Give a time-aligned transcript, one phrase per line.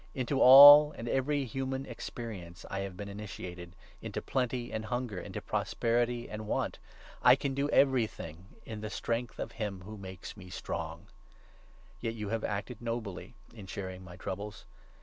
[0.15, 5.43] Into all and every human experience I have been initiated— into plenty and hunger, into
[5.43, 6.79] prosperity and want.
[7.21, 11.11] I can do 13 everything in the strength of him who makes me strong I
[11.99, 14.65] Yet you have acted nobly in sharing my troubles.